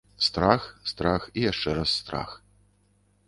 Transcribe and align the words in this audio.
Страх, 0.27 0.63
страх 0.91 1.27
і 1.41 1.45
яшчэ 1.51 1.75
раз 1.79 1.89
страх. 1.99 2.29